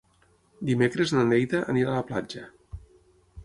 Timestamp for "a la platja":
1.95-2.51